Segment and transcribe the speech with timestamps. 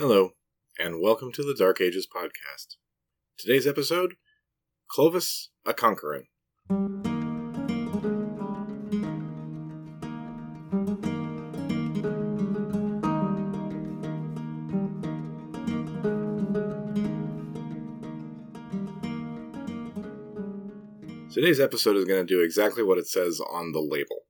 [0.00, 0.30] Hello,
[0.78, 2.76] and welcome to the Dark Ages podcast.
[3.36, 4.14] Today's episode
[4.86, 6.26] Clovis a Conquering.
[21.32, 24.27] Today's episode is going to do exactly what it says on the label.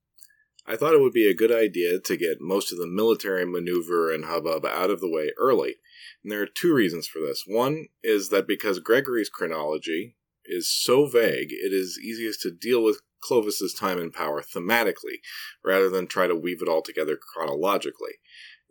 [0.70, 4.12] I thought it would be a good idea to get most of the military maneuver
[4.12, 5.76] and hubbub out of the way early,
[6.22, 7.44] and there are two reasons for this.
[7.46, 13.00] One is that because Gregory's chronology is so vague, it is easiest to deal with
[13.22, 15.20] Clovis's time and power thematically,
[15.64, 18.16] rather than try to weave it all together chronologically.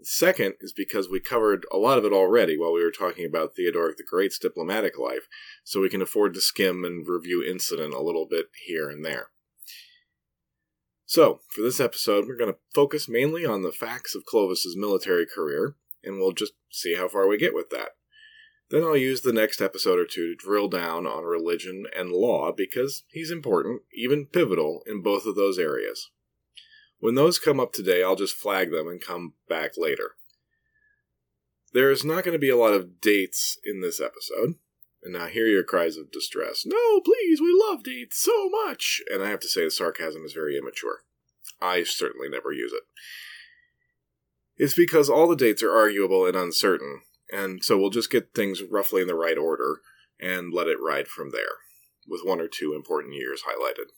[0.03, 3.55] Second is because we covered a lot of it already while we were talking about
[3.55, 5.27] Theodoric the Great's diplomatic life,
[5.63, 9.29] so we can afford to skim and review incident a little bit here and there.
[11.09, 15.25] So, for this episode, we're going to focus mainly on the facts of Clovis's military
[15.25, 17.91] career, and we'll just see how far we get with that.
[18.69, 22.51] Then I'll use the next episode or two to drill down on religion and law
[22.51, 26.09] because he's important, even pivotal, in both of those areas.
[26.99, 30.15] When those come up today, I'll just flag them and come back later.
[31.71, 34.55] There's not going to be a lot of dates in this episode.
[35.03, 36.63] And I hear your cries of distress.
[36.65, 39.01] No, please, we love dates so much.
[39.09, 41.03] And I have to say, the sarcasm is very immature.
[41.61, 42.83] I certainly never use it.
[44.57, 48.63] It's because all the dates are arguable and uncertain, and so we'll just get things
[48.63, 49.81] roughly in the right order
[50.19, 51.57] and let it ride from there,
[52.07, 53.91] with one or two important years highlighted.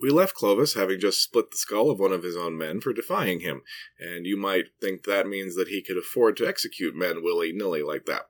[0.00, 2.92] We left Clovis having just split the skull of one of his own men for
[2.92, 3.62] defying him,
[3.98, 7.82] and you might think that means that he could afford to execute men willy nilly
[7.82, 8.26] like that.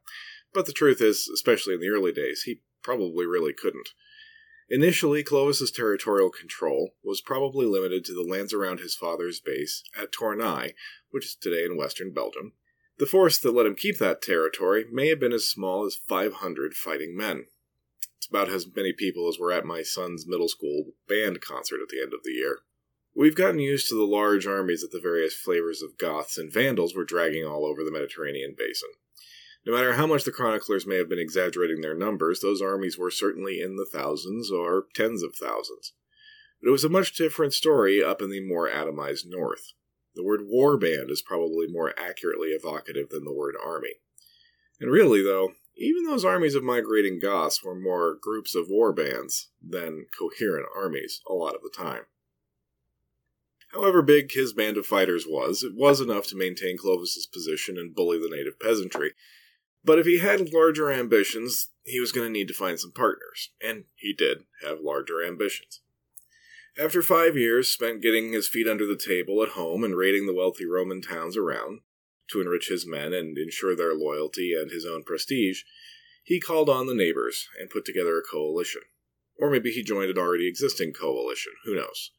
[0.53, 3.91] But the truth is, especially in the early days, he probably really couldn't.
[4.73, 10.13] Initially, Clovis's territorial control was probably limited to the lands around his father's base at
[10.13, 10.71] Tournai,
[11.11, 12.55] which is today in western Belgium.
[12.97, 16.73] The force that let him keep that territory may have been as small as 500
[16.73, 17.49] fighting men.
[18.17, 21.91] It's about as many people as were at my son's middle school band concert at
[21.91, 22.61] the end of the year.
[23.15, 26.97] We've gotten used to the large armies that the various flavors of Goths and Vandals
[26.97, 28.89] were dragging all over the Mediterranean basin.
[29.65, 33.11] No matter how much the chroniclers may have been exaggerating their numbers, those armies were
[33.11, 35.93] certainly in the thousands or tens of thousands.
[36.61, 39.73] But it was a much different story up in the more atomized north.
[40.15, 43.95] The word war band is probably more accurately evocative than the word army.
[44.81, 49.49] And really, though, even those armies of migrating Goths were more groups of war bands
[49.67, 52.03] than coherent armies a lot of the time.
[53.69, 57.95] However big his band of fighters was, it was enough to maintain Clovis's position and
[57.95, 59.13] bully the native peasantry,
[59.85, 63.51] but if he had larger ambitions, he was going to need to find some partners,
[63.61, 65.81] and he did have larger ambitions.
[66.79, 70.35] After five years spent getting his feet under the table at home and raiding the
[70.35, 71.81] wealthy Roman towns around,
[72.31, 75.63] to enrich his men and ensure their loyalty and his own prestige,
[76.25, 78.83] he called on the neighbors and put together a coalition.
[79.39, 82.13] Or maybe he joined an already existing coalition, who knows.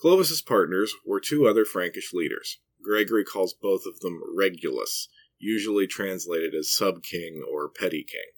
[0.00, 2.58] Clovis's partners were two other Frankish leaders.
[2.82, 5.08] Gregory calls both of them Regulus,
[5.42, 8.30] usually translated as sub king or petty king.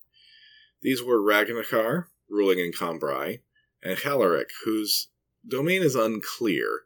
[0.81, 3.41] These were Ragnachar, ruling in Cambrai,
[3.83, 5.09] and Chalaric, whose
[5.47, 6.83] domain is unclear,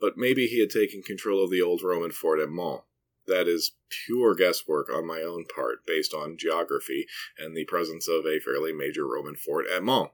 [0.00, 2.82] but maybe he had taken control of the old Roman fort at Mons.
[3.26, 3.72] That is
[4.06, 7.06] pure guesswork on my own part, based on geography
[7.38, 10.10] and the presence of a fairly major Roman fort at Mons.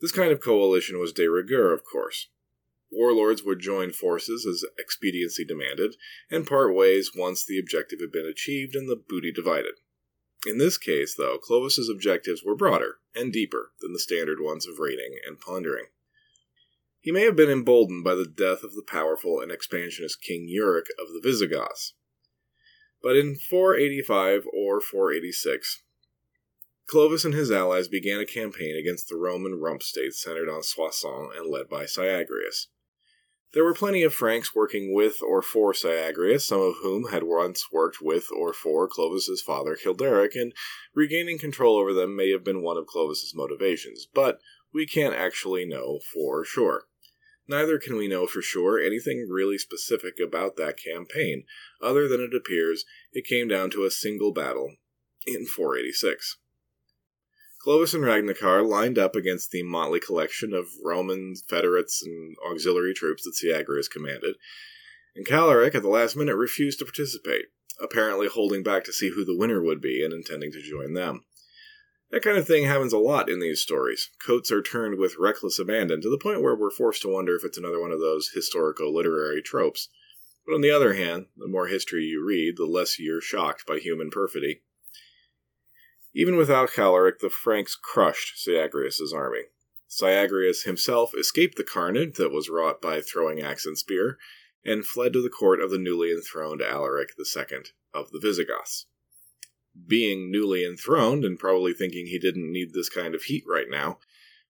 [0.00, 2.28] This kind of coalition was de rigueur, of course.
[2.92, 5.96] Warlords would join forces as expediency demanded,
[6.30, 9.74] and part ways once the objective had been achieved and the booty divided.
[10.46, 14.78] In this case, though, Clovis's objectives were broader and deeper than the standard ones of
[14.78, 15.86] raiding and plundering.
[17.00, 20.86] He may have been emboldened by the death of the powerful and expansionist King Euric
[20.98, 21.94] of the Visigoths.
[23.02, 25.82] But in 485 or 486,
[26.86, 31.32] Clovis and his allies began a campaign against the Roman rump state centered on Soissons
[31.36, 32.68] and led by Syagrius.
[33.52, 37.66] There were plenty of Franks working with or for Syagrius, some of whom had once
[37.72, 40.52] worked with or for Clovis's father Childeric, and
[40.94, 44.40] regaining control over them may have been one of Clovis's motivations, but
[44.74, 46.84] we can't actually know for sure.
[47.48, 51.44] Neither can we know for sure anything really specific about that campaign,
[51.80, 54.74] other than it appears it came down to a single battle
[55.26, 56.38] in 486.
[57.66, 63.24] Clovis and Ragnachar lined up against the motley collection of Roman federates and auxiliary troops
[63.24, 64.36] that Syagrius commanded,
[65.16, 67.46] and Chalaric at the last minute refused to participate,
[67.80, 71.24] apparently holding back to see who the winner would be and intending to join them.
[72.12, 74.10] That kind of thing happens a lot in these stories.
[74.24, 77.44] Coats are turned with reckless abandon to the point where we're forced to wonder if
[77.44, 79.88] it's another one of those historical literary tropes.
[80.46, 83.80] But on the other hand, the more history you read, the less you're shocked by
[83.80, 84.62] human perfidy.
[86.18, 89.42] Even without Chalaric, the Franks crushed Syagrius' army.
[89.86, 94.16] Syagrius himself escaped the carnage that was wrought by throwing axe and spear,
[94.64, 97.58] and fled to the court of the newly enthroned Alaric II
[97.92, 98.86] of the Visigoths.
[99.86, 103.98] Being newly enthroned, and probably thinking he didn't need this kind of heat right now,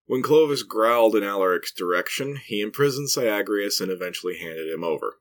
[0.05, 5.19] when Clovis growled in Alaric's direction, he imprisoned Syagrius and eventually handed him over.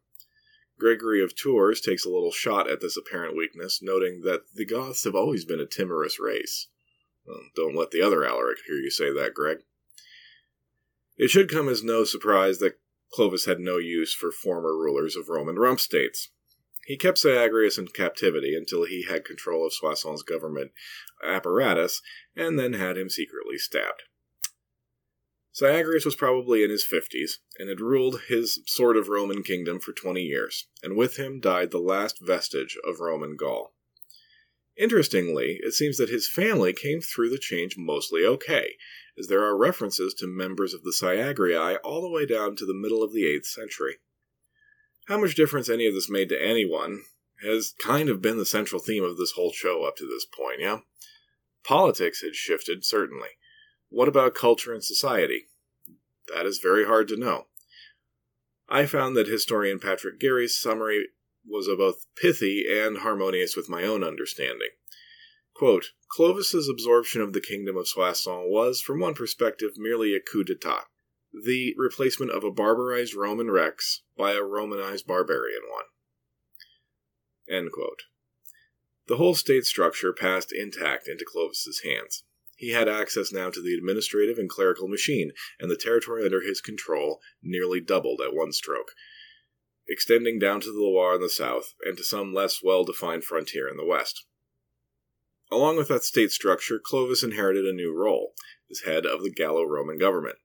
[0.78, 5.04] Gregory of Tours takes a little shot at this apparent weakness, noting that the Goths
[5.04, 6.68] have always been a timorous race.
[7.26, 9.58] Well, don't let the other Alaric hear you say that, Greg.
[11.16, 12.78] It should come as no surprise that
[13.12, 16.28] Clovis had no use for former rulers of Roman rump states.
[16.84, 20.72] He kept Syagrius in captivity until he had control of Soissons' government
[21.24, 22.02] apparatus,
[22.36, 24.02] and then had him secretly stabbed.
[25.58, 29.92] Syagrius was probably in his fifties, and had ruled his sort of Roman kingdom for
[29.94, 33.72] twenty years, and with him died the last vestige of Roman Gaul.
[34.76, 38.76] Interestingly, it seems that his family came through the change mostly okay,
[39.18, 42.74] as there are references to members of the Syagrii all the way down to the
[42.74, 43.96] middle of the 8th century.
[45.08, 47.04] How much difference any of this made to anyone
[47.42, 50.60] has kind of been the central theme of this whole show up to this point,
[50.60, 50.80] yeah?
[51.64, 53.30] Politics had shifted, certainly.
[53.96, 55.46] What about culture and society?
[56.34, 57.46] That is very hard to know.
[58.68, 61.06] I found that historian Patrick Geary's summary
[61.48, 64.68] was both pithy and harmonious with my own understanding.
[65.54, 70.44] Quote, Clovis's absorption of the kingdom of Soissons was, from one perspective, merely a coup
[70.44, 70.84] d'etat,
[71.32, 75.86] the replacement of a barbarized Roman rex by a Romanized barbarian one.
[79.08, 82.24] The whole state structure passed intact into Clovis's hands.
[82.56, 86.62] He had access now to the administrative and clerical machine, and the territory under his
[86.62, 88.92] control nearly doubled at one stroke,
[89.86, 93.68] extending down to the Loire in the south and to some less well defined frontier
[93.68, 94.24] in the west.
[95.52, 98.32] Along with that state structure, Clovis inherited a new role
[98.70, 100.38] as head of the Gallo Roman government,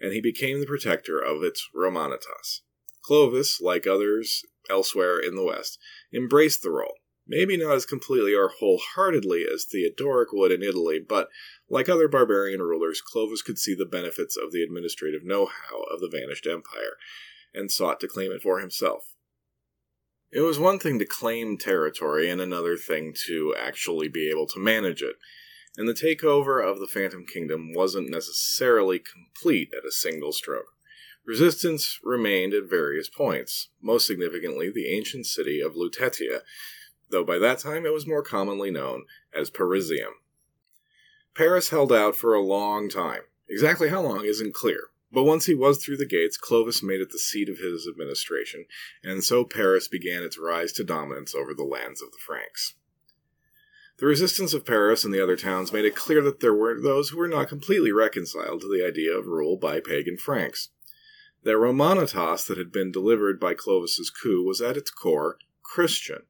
[0.00, 2.62] and he became the protector of its Romanitas.
[3.02, 5.78] Clovis, like others elsewhere in the West,
[6.12, 6.96] embraced the role
[7.30, 11.28] maybe not as completely or wholeheartedly as Theodoric would in Italy, but
[11.68, 16.00] like other barbarian rulers, Clovis could see the benefits of the administrative know how of
[16.00, 16.96] the vanished empire
[17.54, 19.14] and sought to claim it for himself.
[20.32, 24.58] It was one thing to claim territory and another thing to actually be able to
[24.58, 25.16] manage it,
[25.76, 30.72] and the takeover of the Phantom Kingdom wasn't necessarily complete at a single stroke.
[31.24, 36.40] Resistance remained at various points, most significantly the ancient city of Lutetia,
[37.10, 39.04] though by that time it was more commonly known
[39.34, 40.12] as Parisium.
[41.34, 43.22] Paris held out for a long time.
[43.48, 47.10] Exactly how long isn't clear, but once he was through the gates, Clovis made it
[47.10, 48.66] the seat of his administration,
[49.02, 52.74] and so Paris began its rise to dominance over the lands of the Franks.
[53.98, 57.10] The resistance of Paris and the other towns made it clear that there were those
[57.10, 60.70] who were not completely reconciled to the idea of rule by pagan Franks.
[61.42, 66.22] The Romanitas that had been delivered by Clovis's coup was at its core Christian,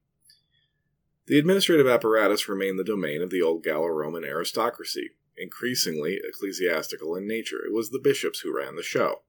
[1.30, 7.28] the administrative apparatus remained the domain of the old Gallo Roman aristocracy, increasingly ecclesiastical in
[7.28, 7.64] nature.
[7.64, 9.22] It was the bishops who ran the show.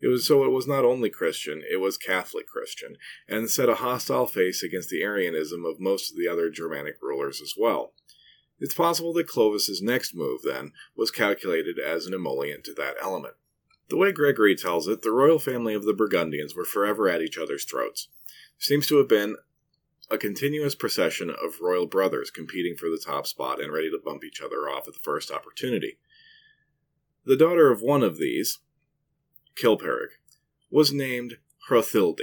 [0.00, 2.96] It was so it was not only Christian, it was Catholic Christian,
[3.28, 7.40] and set a hostile face against the Arianism of most of the other Germanic rulers
[7.40, 7.92] as well.
[8.58, 13.34] It's possible that Clovis's next move, then, was calculated as an emollient to that element.
[13.88, 17.38] The way Gregory tells it, the royal family of the Burgundians were forever at each
[17.38, 18.08] other's throats.
[18.26, 19.36] There seems to have been
[20.10, 24.24] a continuous procession of royal brothers competing for the top spot and ready to bump
[24.24, 25.98] each other off at the first opportunity.
[27.24, 28.58] The daughter of one of these,
[29.54, 30.18] Chilperic,
[30.70, 31.38] was named
[31.68, 32.22] Hrothilde,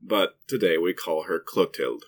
[0.00, 2.04] but today we call her Clotilde.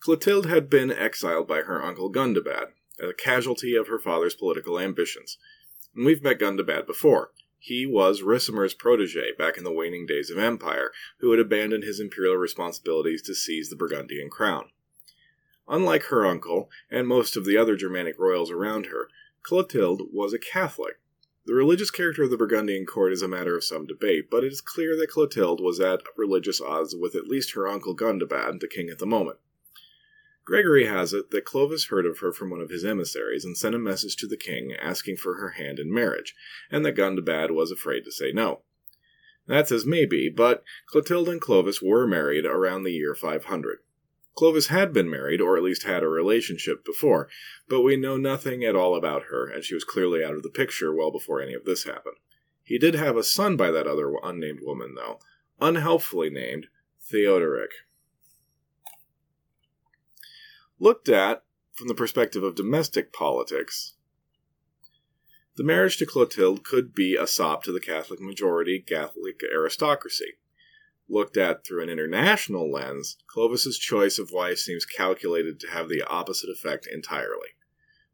[0.00, 5.36] Clotilde had been exiled by her uncle Gundobad, a casualty of her father's political ambitions.
[5.94, 7.32] And we've met Gundobad before.
[7.62, 12.00] He was Ricimer's protege back in the waning days of empire, who had abandoned his
[12.00, 14.70] imperial responsibilities to seize the Burgundian crown.
[15.68, 19.10] Unlike her uncle, and most of the other Germanic royals around her,
[19.42, 21.00] Clotilde was a Catholic.
[21.44, 24.52] The religious character of the Burgundian court is a matter of some debate, but it
[24.52, 28.68] is clear that Clotilde was at religious odds with at least her uncle Gundobad, the
[28.68, 29.38] king at the moment.
[30.50, 33.72] Gregory has it that Clovis heard of her from one of his emissaries and sent
[33.72, 36.34] a message to the king asking for her hand in marriage,
[36.72, 38.62] and that Gundobad was afraid to say no.
[39.46, 43.78] That's as may be, but Clotilde and Clovis were married around the year 500.
[44.34, 47.28] Clovis had been married, or at least had a relationship before,
[47.68, 50.50] but we know nothing at all about her, and she was clearly out of the
[50.50, 52.16] picture well before any of this happened.
[52.64, 55.20] He did have a son by that other unnamed woman, though,
[55.60, 56.66] unhelpfully named
[57.00, 57.70] Theodoric.
[60.82, 61.44] Looked at
[61.74, 63.96] from the perspective of domestic politics,
[65.56, 70.38] the marriage to Clotilde could be a sop to the Catholic majority Catholic aristocracy.
[71.06, 76.02] Looked at through an international lens, Clovis's choice of wife seems calculated to have the
[76.04, 77.48] opposite effect entirely.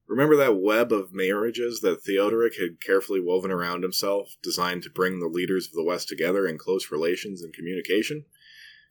[0.09, 5.21] Remember that web of marriages that Theodoric had carefully woven around himself, designed to bring
[5.21, 8.25] the leaders of the West together in close relations and communication?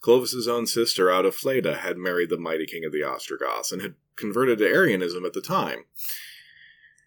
[0.02, 4.60] Clovis's own sister, Audofleda, had married the mighty king of the Ostrogoths and had converted
[4.60, 5.86] to Arianism at the time.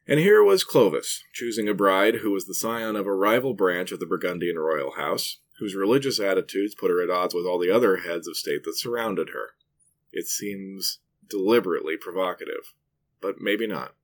[0.07, 3.92] And here was Clovis, choosing a bride who was the scion of a rival branch
[3.92, 7.71] of the Burgundian royal house, whose religious attitudes put her at odds with all the
[7.71, 9.50] other heads of state that surrounded her.
[10.12, 12.73] It seems deliberately provocative,
[13.21, 13.95] but maybe not.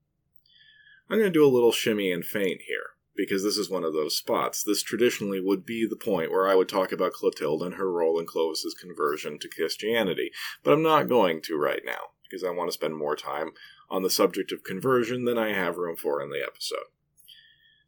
[1.08, 3.92] I'm going to do a little shimmy and feint here, because this is one of
[3.92, 4.62] those spots.
[4.62, 8.18] This traditionally would be the point where I would talk about Clotilde and her role
[8.18, 10.30] in Clovis's conversion to Christianity,
[10.62, 13.52] but I'm not going to right now, because I want to spend more time
[13.90, 16.86] on the subject of conversion than I have room for in the episode.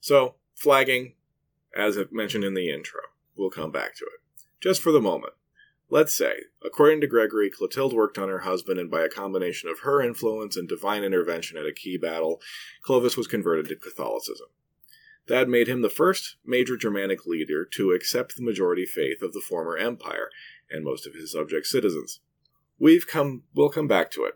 [0.01, 1.15] So, flagging,
[1.77, 3.01] as I mentioned in the intro,
[3.37, 4.45] we'll come back to it.
[4.61, 5.35] Just for the moment,
[5.89, 9.81] Let's say, according to Gregory, Clotilde worked on her husband, and by a combination of
[9.81, 12.41] her influence and divine intervention at a key battle,
[12.83, 14.49] Clovis was converted to Catholicism.
[15.29, 19.41] That made him the first major Germanic leader to accept the majority faith of the
[19.41, 20.31] former empire
[20.71, 22.21] and most of his subject citizens.
[22.79, 24.35] We've come we'll come back to it.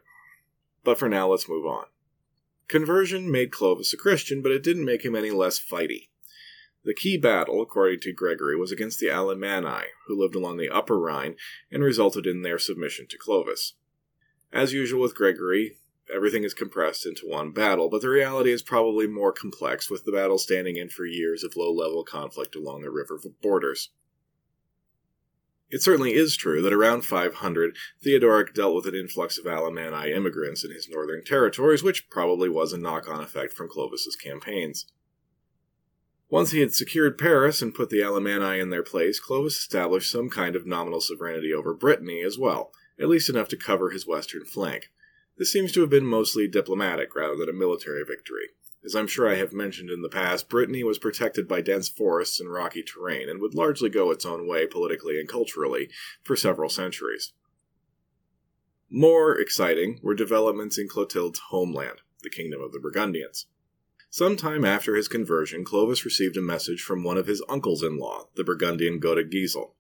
[0.83, 1.87] But for now let's move on.
[2.69, 6.09] Conversion made Clovis a Christian, but it didn't make him any less fighty.
[6.85, 10.99] The key battle, according to Gregory, was against the Alemanni, who lived along the Upper
[10.99, 11.37] Rhine,
[11.71, 13.75] and resulted in their submission to Clovis.
[14.53, 15.77] As usual with Gregory,
[16.15, 20.13] everything is compressed into one battle, but the reality is probably more complex, with the
[20.13, 23.91] battle standing in for years of low level conflict along the river borders.
[25.71, 30.65] It certainly is true that around 500, Theodoric dealt with an influx of Alemanni immigrants
[30.65, 34.87] in his northern territories, which probably was a knock on effect from Clovis's campaigns.
[36.29, 40.29] Once he had secured Paris and put the Alemanni in their place, Clovis established some
[40.29, 44.45] kind of nominal sovereignty over Brittany as well, at least enough to cover his western
[44.45, 44.91] flank.
[45.41, 48.51] This seems to have been mostly diplomatic rather than a military victory.
[48.85, 52.41] As I'm sure I have mentioned in the past, Brittany was protected by dense forests
[52.41, 55.89] and rocky terrain and would largely go its own way politically and culturally
[56.23, 57.33] for several centuries.
[58.91, 63.47] More exciting were developments in Clotilde's homeland, the kingdom of the Burgundians.
[64.11, 67.97] Some time after his conversion, Clovis received a message from one of his uncles in
[67.97, 69.73] law, the Burgundian Godegisel.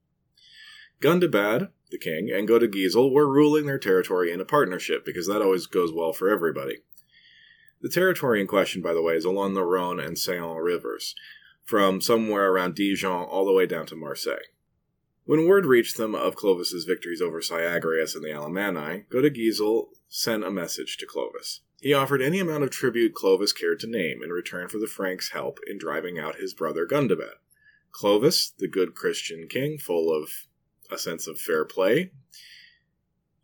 [1.00, 5.66] Gundobad, the king, and Godegisel were ruling their territory in a partnership because that always
[5.66, 6.78] goes well for everybody.
[7.80, 11.14] The territory in question, by the way, is along the Rhone and Saône rivers,
[11.64, 14.50] from somewhere around Dijon all the way down to Marseille.
[15.24, 20.50] When word reached them of Clovis's victories over Syagrius and the Alemanni, Godegisel sent a
[20.50, 21.60] message to Clovis.
[21.80, 25.30] He offered any amount of tribute Clovis cared to name in return for the Franks'
[25.30, 27.38] help in driving out his brother Gundobad.
[27.90, 30.30] Clovis, the good Christian king, full of
[30.90, 32.10] a sense of fair play,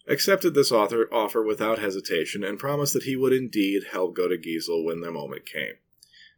[0.09, 5.01] accepted this author, offer without hesitation and promised that he would indeed help Godegisel when
[5.01, 5.75] the moment came.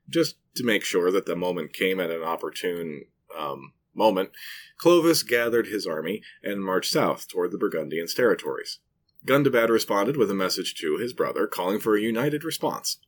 [0.09, 3.05] Just to make sure that the moment came at an opportune
[3.39, 4.31] um, moment,
[4.79, 8.79] Clovis gathered his army and marched south toward the Burgundians' territories.
[9.27, 12.99] Gundobad responded with a message to his brother, calling for a united response.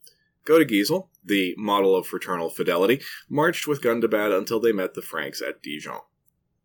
[0.45, 5.63] Godegisel, the model of fraternal fidelity, marched with Gundobad until they met the Franks at
[5.63, 6.01] Dijon.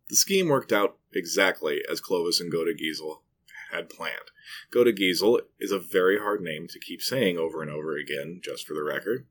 [0.10, 3.22] The scheme worked out exactly as Clovis and Godegisel
[3.72, 4.32] had planned.
[4.72, 8.74] Godegisel is a very hard name to keep saying over and over again, just for
[8.74, 9.26] the record.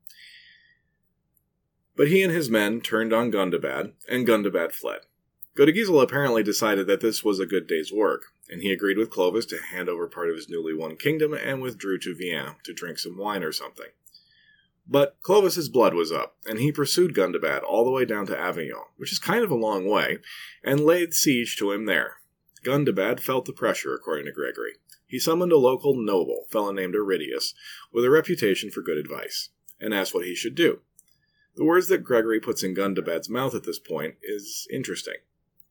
[1.95, 5.01] But he and his men turned on Gundobad, and Gundobad fled.
[5.57, 9.45] Godegisel apparently decided that this was a good day's work, and he agreed with Clovis
[9.47, 12.99] to hand over part of his newly won kingdom and withdrew to Vienne to drink
[12.99, 13.87] some wine or something.
[14.87, 18.83] But Clovis's blood was up, and he pursued Gundobad all the way down to Avignon,
[18.97, 20.19] which is kind of a long way,
[20.63, 22.17] and laid siege to him there.
[22.63, 24.73] Gundobad felt the pressure, according to Gregory.
[25.07, 27.53] He summoned a local noble, fellow named Aridius,
[27.91, 29.49] with a reputation for good advice,
[29.79, 30.81] and asked what he should do.
[31.55, 35.17] The words that Gregory puts in Gundobad's mouth at this point is interesting.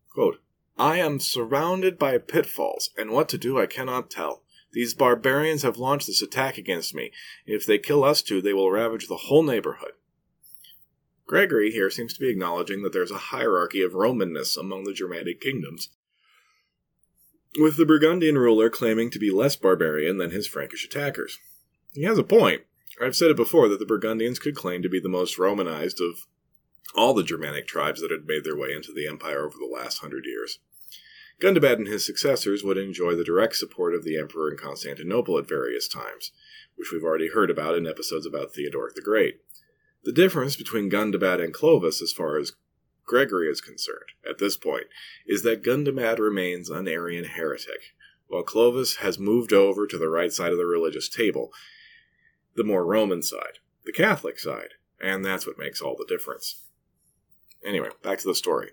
[0.09, 0.41] Quote,
[0.79, 4.44] I am surrounded by pitfalls, and what to do I cannot tell.
[4.75, 7.13] These barbarians have launched this attack against me.
[7.47, 9.93] If they kill us too, they will ravage the whole neighborhood.
[11.27, 15.41] Gregory here seems to be acknowledging that there's a hierarchy of Romanness among the Germanic
[15.41, 15.91] kingdoms,
[17.59, 21.39] with the Burgundian ruler claiming to be less barbarian than his Frankish attackers.
[21.93, 22.63] He has a point.
[23.01, 26.27] I've said it before that the Burgundians could claim to be the most Romanized of
[26.97, 29.99] all the Germanic tribes that had made their way into the empire over the last
[29.99, 30.59] hundred years.
[31.41, 35.49] Gundobad and his successors would enjoy the direct support of the emperor in Constantinople at
[35.49, 36.31] various times,
[36.77, 39.41] which we've already heard about in episodes about Theodoric the Great.
[40.05, 42.53] The difference between Gundobad and Clovis, as far as
[43.07, 44.85] Gregory is concerned, at this point,
[45.27, 47.95] is that Gundobad remains an Arian heretic,
[48.29, 51.53] while Clovis has moved over to the right side of the religious table,
[52.55, 56.63] the more Roman side, the Catholic side, and that's what makes all the difference.
[57.65, 58.71] Anyway, back to the story.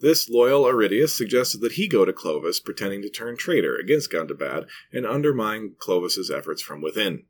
[0.00, 4.66] This loyal Aridius suggested that he go to Clovis, pretending to turn traitor against Gundobad
[4.92, 7.26] and undermine Clovis's efforts from within.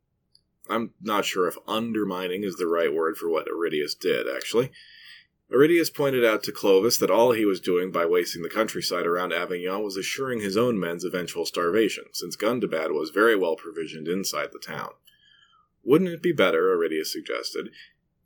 [0.69, 4.71] I'm not sure if undermining is the right word for what Aridius did, actually.
[5.53, 9.33] Aridius pointed out to Clovis that all he was doing by wasting the countryside around
[9.33, 14.51] Avignon was assuring his own men's eventual starvation, since Gundobad was very well provisioned inside
[14.53, 14.91] the town.
[15.83, 17.71] Wouldn't it be better, Aridius suggested,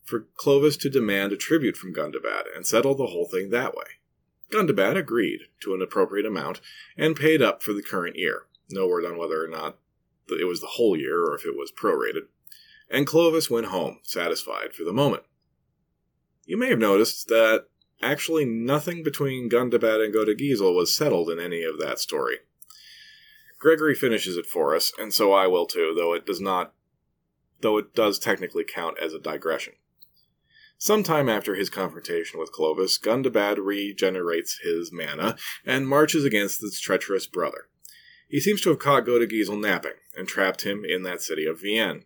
[0.02, 3.84] for Clovis to demand a tribute from Gundobad and settle the whole thing that way?
[4.50, 6.60] Gundobad agreed to an appropriate amount
[6.96, 8.46] and paid up for the current year.
[8.70, 9.78] No word on whether or not
[10.28, 12.28] it was the whole year or if it was prorated.
[12.90, 15.24] And Clovis went home, satisfied for the moment.
[16.46, 17.66] You may have noticed that
[18.02, 22.38] actually nothing between Gundobad and Godegisel was settled in any of that story.
[23.58, 26.74] Gregory finishes it for us, and so I will too, though it does not
[27.60, 29.72] though it does technically count as a digression.
[30.84, 37.26] Sometime after his confrontation with Clovis, Gundobad regenerates his mana and marches against his treacherous
[37.26, 37.68] brother.
[38.28, 42.04] He seems to have caught Godegisel napping and trapped him in that city of Vienne.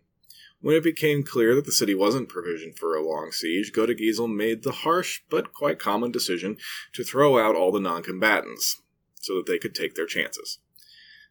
[0.61, 4.63] When it became clear that the city wasn't provisioned for a long siege, Godegisel made
[4.63, 6.55] the harsh but quite common decision
[6.93, 8.81] to throw out all the non-combatants
[9.15, 10.59] so that they could take their chances.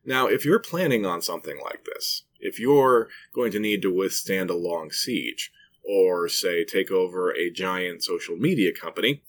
[0.04, 4.50] Now, if you're planning on something like this, if you're going to need to withstand
[4.50, 5.50] a long siege,
[5.88, 9.22] or say take over a giant social media company,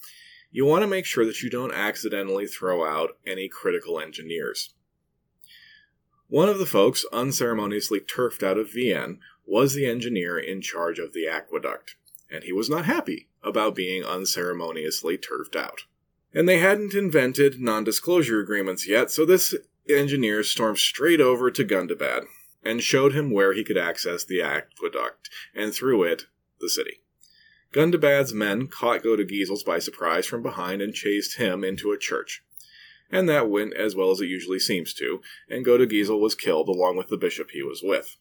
[0.51, 4.73] you want to make sure that you don't accidentally throw out any critical engineers.
[6.27, 11.13] One of the folks unceremoniously turfed out of Vienne was the engineer in charge of
[11.13, 11.95] the aqueduct,
[12.29, 15.85] and he was not happy about being unceremoniously turfed out.
[16.33, 19.55] And they hadn't invented non disclosure agreements yet, so this
[19.89, 22.25] engineer stormed straight over to Gundobad
[22.63, 26.25] and showed him where he could access the aqueduct, and through it
[26.59, 27.01] the city.
[27.73, 32.43] Gundobad's men caught Godegisels by surprise from behind and chased him into a church.
[33.11, 36.97] And that went as well as it usually seems to, and Godegisel was killed along
[36.97, 38.17] with the bishop he was with.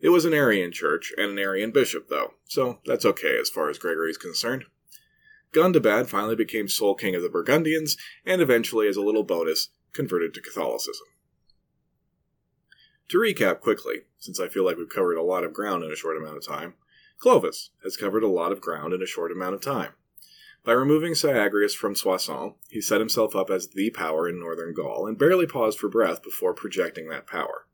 [0.00, 3.68] It was an Arian church and an Arian bishop, though, so that's okay as far
[3.68, 4.64] as Gregory is concerned.
[5.52, 10.34] Gundobad finally became sole king of the Burgundians, and eventually, as a little bonus, converted
[10.34, 11.06] to Catholicism.
[13.08, 15.96] To recap quickly, since I feel like we've covered a lot of ground in a
[15.96, 16.74] short amount of time,
[17.18, 19.92] Clovis has covered a lot of ground in a short amount of time.
[20.64, 25.06] By removing Syagrius from Soissons, he set himself up as the power in northern Gaul
[25.06, 27.66] and barely paused for breath before projecting that power.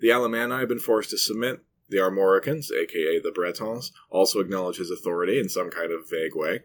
[0.00, 1.60] The Alemanni have been forced to submit.
[1.88, 6.64] The Armoricans, aka the Bretons, also acknowledge his authority in some kind of vague way,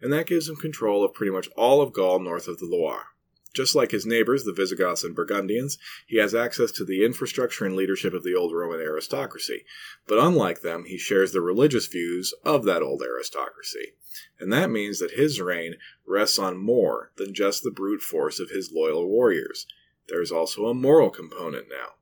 [0.00, 3.08] and that gives him control of pretty much all of Gaul north of the Loire.
[3.52, 7.74] Just like his neighbors, the Visigoths and Burgundians, he has access to the infrastructure and
[7.74, 9.64] leadership of the old Roman aristocracy.
[10.06, 13.94] But unlike them, he shares the religious views of that old aristocracy.
[14.38, 15.74] And that means that his reign
[16.06, 19.66] rests on more than just the brute force of his loyal warriors.
[20.08, 21.94] There is also a moral component now.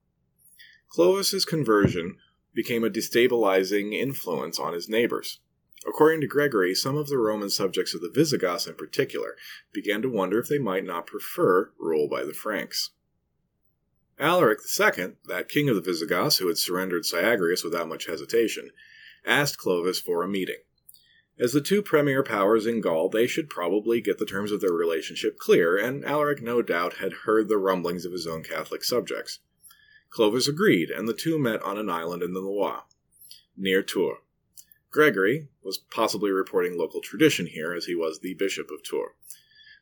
[0.88, 2.16] Clovis's conversion
[2.54, 5.40] became a destabilizing influence on his neighbors.
[5.86, 9.36] According to Gregory, some of the Roman subjects of the Visigoths in particular
[9.72, 12.90] began to wonder if they might not prefer rule by the Franks.
[14.18, 18.72] Alaric II, that king of the Visigoths who had surrendered Syagrius without much hesitation,
[19.24, 20.58] asked Clovis for a meeting.
[21.38, 24.72] As the two premier powers in Gaul, they should probably get the terms of their
[24.72, 29.38] relationship clear, and Alaric no doubt had heard the rumblings of his own Catholic subjects.
[30.10, 32.82] Clovis agreed, and the two met on an island in the Loire,
[33.56, 34.18] near Tours.
[34.90, 39.12] Gregory was possibly reporting local tradition here, as he was the bishop of Tours.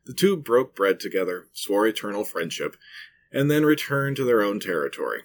[0.04, 2.76] The two broke bread together, swore eternal friendship,
[3.32, 5.22] and then returned to their own territory.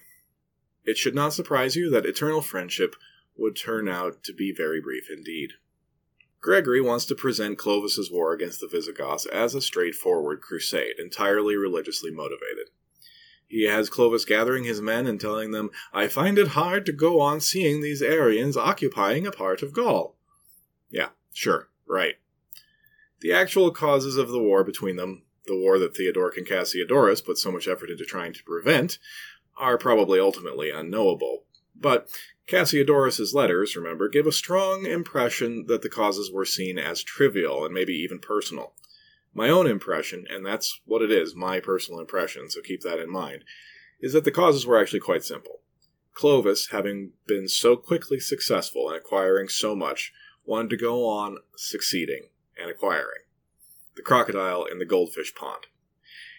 [0.83, 2.95] It should not surprise you that eternal friendship
[3.37, 5.51] would turn out to be very brief indeed.
[6.41, 12.09] Gregory wants to present Clovis's war against the Visigoths as a straightforward crusade, entirely religiously
[12.09, 12.69] motivated.
[13.51, 17.19] He has Clovis gathering his men and telling them, I find it hard to go
[17.19, 20.15] on seeing these Arians occupying a part of Gaul.
[20.89, 22.15] Yeah, sure, right.
[23.19, 27.37] The actual causes of the war between them, the war that Theodoric and Cassiodorus put
[27.37, 28.99] so much effort into trying to prevent,
[29.57, 31.43] are probably ultimately unknowable.
[31.75, 32.07] But
[32.47, 37.73] Cassiodorus's letters, remember, give a strong impression that the causes were seen as trivial and
[37.73, 38.75] maybe even personal.
[39.33, 43.09] My own impression, and that's what it is, my personal impression, so keep that in
[43.09, 43.43] mind,
[44.01, 45.61] is that the causes were actually quite simple.
[46.13, 50.11] Clovis, having been so quickly successful in acquiring so much,
[50.45, 52.27] wanted to go on succeeding
[52.59, 53.21] and acquiring.
[53.95, 55.67] The crocodile in the goldfish pond.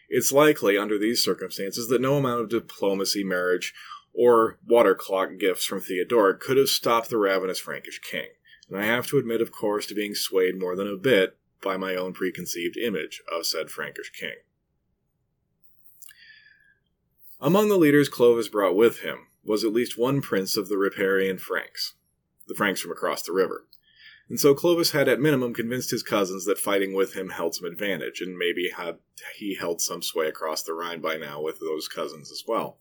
[0.08, 3.72] It's likely, under these circumstances, that no amount of diplomacy, marriage,
[4.12, 8.28] or water clock gifts from Theodoric could have stopped the ravenous Frankish king.
[8.68, 11.76] And I have to admit, of course, to being swayed more than a bit by
[11.76, 14.36] my own preconceived image of said Frankish king.
[17.40, 21.38] Among the leaders Clovis brought with him was at least one prince of the riparian
[21.38, 21.94] Franks,
[22.46, 23.66] the Franks from across the river.
[24.28, 27.66] And so Clovis had at minimum convinced his cousins that fighting with him held some
[27.66, 28.98] advantage, and maybe had
[29.36, 32.78] he held some sway across the Rhine by now with those cousins as well.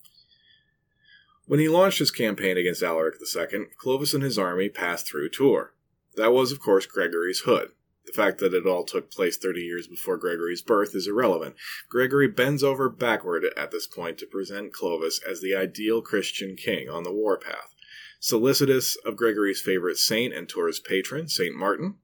[1.48, 5.72] When he launched his campaign against Alaric II, Clovis and his army passed through Tours.
[6.15, 7.72] That was, of course, Gregory's hood.
[8.06, 11.56] The fact that it all took place 30 years before Gregory's birth is irrelevant.
[11.88, 16.90] Gregory bends over backward at this point to present Clovis as the ideal Christian king
[16.90, 17.76] on the warpath,
[18.20, 21.56] solicitous of Gregory's favorite saint and Tours' patron, St.
[21.56, 21.96] Martin.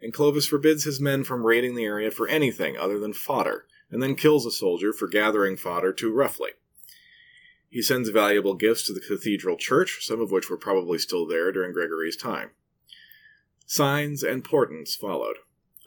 [0.00, 4.02] And Clovis forbids his men from raiding the area for anything other than fodder, and
[4.02, 6.50] then kills a soldier for gathering fodder too roughly.
[7.70, 11.52] He sends valuable gifts to the cathedral church, some of which were probably still there
[11.52, 12.50] during Gregory's time.
[13.66, 15.36] Signs and portents followed.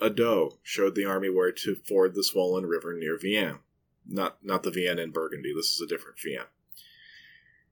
[0.01, 3.59] A doe showed the army where to ford the swollen river near Vienne.
[4.07, 6.47] Not, not the Vienne in Burgundy, this is a different Vienne.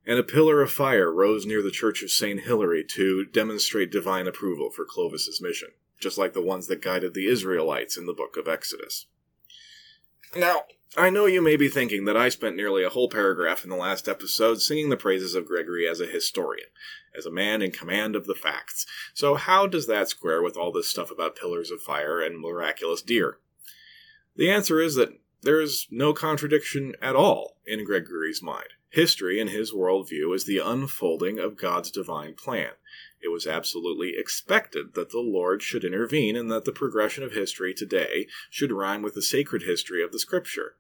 [0.05, 2.41] And a pillar of fire rose near the church of St.
[2.41, 7.27] Hilary to demonstrate divine approval for Clovis's mission, just like the ones that guided the
[7.27, 9.05] Israelites in the book of Exodus.
[10.35, 10.63] Now,
[10.95, 13.75] I know you may be thinking that I spent nearly a whole paragraph in the
[13.75, 16.67] last episode singing the praises of Gregory as a historian,
[17.17, 18.85] as a man in command of the facts.
[19.15, 23.01] So, how does that square with all this stuff about pillars of fire and miraculous
[23.01, 23.39] deer?
[24.35, 28.69] The answer is that there is no contradiction at all in Gregory's mind.
[28.89, 32.73] History, in his worldview, is the unfolding of God's divine plan.
[33.19, 37.73] It was absolutely expected that the Lord should intervene and that the progression of history
[37.73, 40.75] today should rhyme with the sacred history of the Scripture.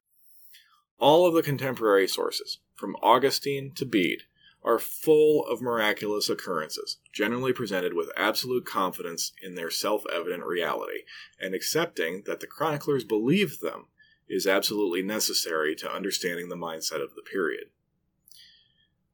[1.03, 4.23] All of the contemporary sources, from Augustine to Bede,
[4.63, 10.99] are full of miraculous occurrences, generally presented with absolute confidence in their self evident reality,
[11.37, 13.87] and accepting that the chroniclers believed them
[14.29, 17.65] is absolutely necessary to understanding the mindset of the period.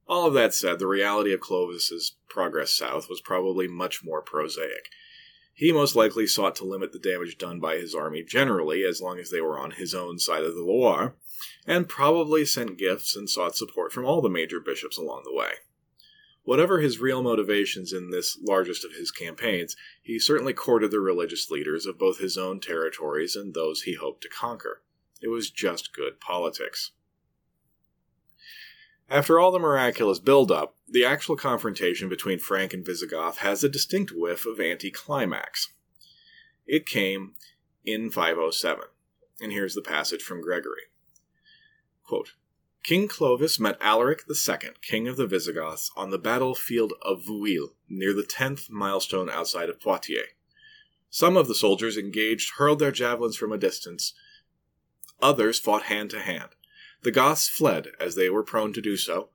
[0.08, 4.92] All of that said, the reality of Clovis's progress south was probably much more prosaic.
[5.56, 9.18] He most likely sought to limit the damage done by his army generally, as long
[9.18, 11.16] as they were on his own side of the Loire,
[11.66, 15.52] and probably sent gifts and sought support from all the major bishops along the way.
[16.44, 21.52] Whatever his real motivations in this largest of his campaigns, he certainly courted the religious
[21.52, 24.82] leaders of both his own territories and those he hoped to conquer.
[25.22, 26.92] It was just good politics.
[29.10, 34.12] After all the miraculous build-up, the actual confrontation between Frank and Visigoth has a distinct
[34.16, 35.74] whiff of anticlimax.
[36.68, 37.34] It came
[37.84, 38.86] in 507,
[39.42, 40.89] and here's the passage from Gregory.
[42.10, 42.34] Quote,
[42.84, 48.16] King Clovis met Alaric II, king of the Visigoths, on the battlefield of Vouille, near
[48.16, 50.30] the tenth milestone outside of Poitiers.
[51.12, 54.16] Some of the soldiers engaged hurled their javelins from a distance.
[55.22, 56.50] Others fought hand to hand.
[57.04, 59.30] The Goths fled, as they were prone to do so,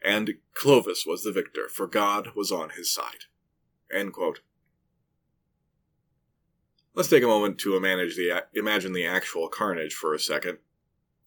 [0.00, 3.24] and Clovis was the victor, for God was on his side.
[6.94, 10.58] Let's take a moment to imagine the actual carnage for a second.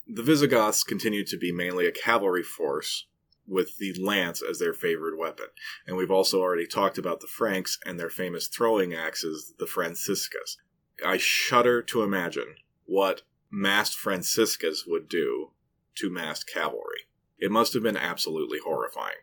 [0.07, 3.07] The Visigoths continued to be mainly a cavalry force
[3.47, 5.47] with the lance as their favored weapon.
[5.87, 10.57] And we've also already talked about the Franks and their famous throwing axes, the Franciscas.
[11.05, 15.51] I shudder to imagine what massed Franciscas would do
[15.95, 17.07] to massed cavalry.
[17.37, 19.15] It must have been absolutely horrifying.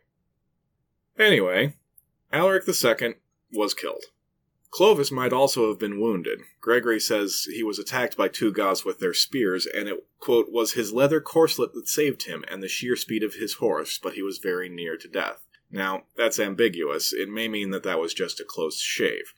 [1.17, 1.75] Anyway,
[2.31, 3.15] Alaric II
[3.51, 4.05] was killed.
[4.73, 6.39] Clovis might also have been wounded.
[6.59, 10.73] Gregory says he was attacked by two Goths with their spears, and it, quote, was
[10.73, 14.23] his leather corselet that saved him and the sheer speed of his horse, but he
[14.23, 15.45] was very near to death.
[15.69, 17.13] Now, that's ambiguous.
[17.13, 19.35] It may mean that that was just a close shave.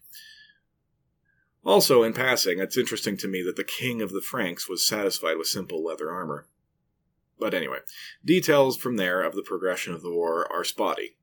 [1.66, 5.38] Also, in passing, it's interesting to me that the king of the Franks was satisfied
[5.38, 6.48] with simple leather armor.
[7.38, 7.80] But anyway,
[8.24, 11.18] details from there of the progression of the war are spotty.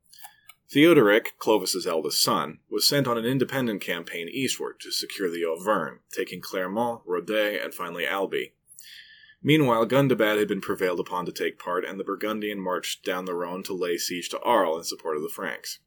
[0.73, 5.99] Theodoric, Clovis's eldest son, was sent on an independent campaign eastward to secure the Auvergne,
[6.11, 8.55] taking Clermont, Rodez, and finally Albi.
[9.43, 13.35] Meanwhile, Gundobad had been prevailed upon to take part, and the Burgundian marched down the
[13.35, 15.81] Rhone to lay siege to Arles in support of the Franks.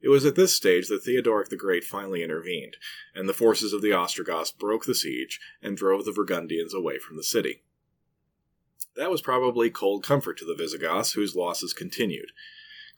[0.00, 2.76] It was at this stage that Theodoric the Great finally intervened,
[3.14, 7.16] and the forces of the Ostrogoths broke the siege and drove the Burgundians away from
[7.16, 7.62] the city.
[8.96, 12.32] That was probably cold comfort to the Visigoths, whose losses continued.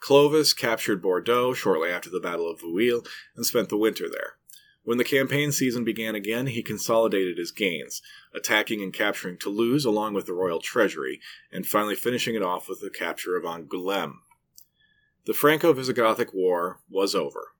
[0.00, 4.36] Clovis captured Bordeaux shortly after the Battle of Vouille and spent the winter there.
[4.82, 8.00] When the campaign season began again, he consolidated his gains,
[8.34, 11.20] attacking and capturing Toulouse along with the royal treasury,
[11.52, 14.14] and finally finishing it off with the capture of Angoulême.
[15.26, 17.52] The Franco Visigothic War was over,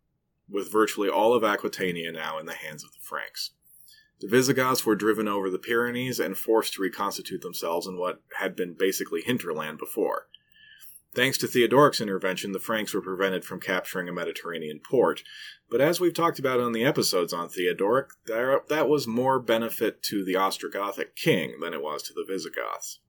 [0.49, 3.51] with virtually all of Aquitania now in the hands of the Franks.
[4.21, 8.57] The Visigoths were driven over the Pyrenees and forced to reconstitute themselves in what had
[8.57, 10.27] been basically hinterland before.
[11.15, 15.25] Thanks to Theodoric's intervention, the Franks were prevented from capturing a Mediterranean port.
[15.69, 20.25] But as we've talked about on the episodes on Theodoric, that was more benefit to
[20.25, 23.01] the Ostrogothic king than it was to the Visigoths.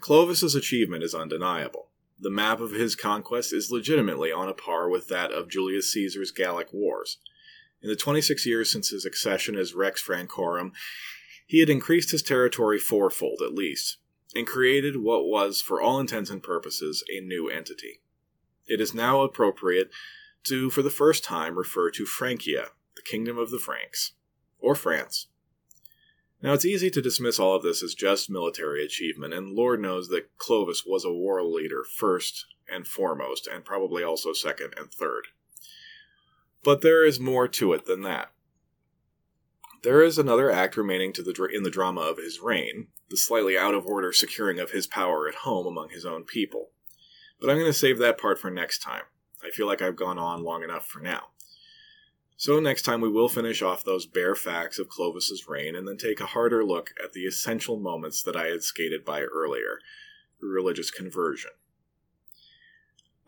[0.00, 1.88] Clovis's achievement is undeniable.
[2.18, 6.30] The map of his conquest is legitimately on a par with that of Julius Caesar's
[6.30, 7.18] Gallic Wars.
[7.82, 10.72] In the 26 years since his accession as Rex Francorum,
[11.46, 13.98] he had increased his territory fourfold at least,
[14.34, 18.00] and created what was, for all intents and purposes, a new entity.
[18.66, 19.90] It is now appropriate
[20.44, 24.12] to, for the first time, refer to Francia, the kingdom of the Franks,
[24.58, 25.28] or France.
[26.42, 30.08] Now, it's easy to dismiss all of this as just military achievement, and Lord knows
[30.08, 35.28] that Clovis was a war leader first and foremost, and probably also second and third.
[36.62, 38.32] But there is more to it than that.
[39.86, 43.72] There is another act remaining the, in the drama of his reign, the slightly out
[43.72, 46.70] of order securing of his power at home among his own people.
[47.40, 49.04] But I'm going to save that part for next time.
[49.44, 51.28] I feel like I've gone on long enough for now.
[52.36, 55.98] So next time we will finish off those bare facts of Clovis's reign and then
[55.98, 59.78] take a harder look at the essential moments that I had skated by earlier,
[60.40, 61.52] religious conversion.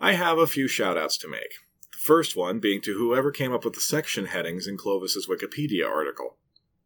[0.01, 1.55] I have a few shoutouts to make.
[1.93, 5.89] The first one being to whoever came up with the section headings in Clovis's Wikipedia
[5.89, 6.35] article.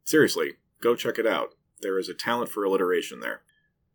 [0.05, 1.55] Seriously, go check it out.
[1.81, 3.43] There is a talent for alliteration there.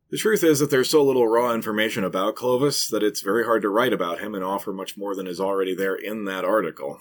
[0.10, 3.62] The truth is that there's so little raw information about Clovis that it's very hard
[3.64, 7.00] to write about him and offer much more than is already there in that article.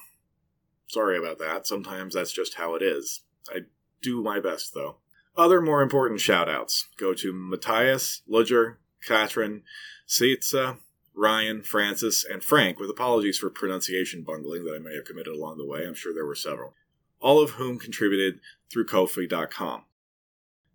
[0.88, 1.66] Sorry about that.
[1.66, 3.23] Sometimes that's just how it is.
[3.49, 3.61] I
[4.03, 4.97] do my best, though.
[5.37, 9.62] Other more important shoutouts go to Matthias, Ludger, Katrin,
[10.09, 10.79] Seitza,
[11.14, 15.59] Ryan, Francis, and Frank, with apologies for pronunciation bungling that I may have committed along
[15.59, 15.87] the way.
[15.87, 16.75] I'm sure there were several
[17.21, 19.85] all of whom contributed through Ko-fi.com.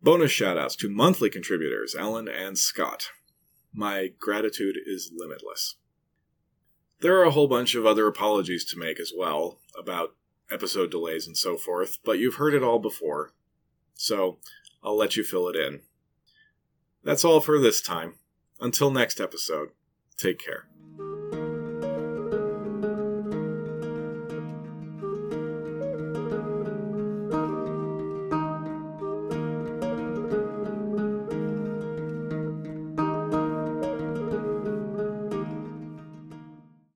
[0.02, 3.10] Bonus shoutouts to monthly contributors Ellen and Scott.
[3.74, 5.76] My gratitude is limitless.
[7.02, 10.16] There are a whole bunch of other apologies to make as well about
[10.52, 13.34] episode delays and so forth, but you've heard it all before,
[13.94, 14.38] so
[14.84, 15.82] I'll let you fill it in.
[17.04, 18.16] That's all for this time.
[18.60, 19.70] Until next episode,
[20.18, 20.71] take care.